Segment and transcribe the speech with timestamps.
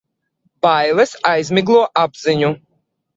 [0.65, 2.51] Bailes aizmiglo apziņu.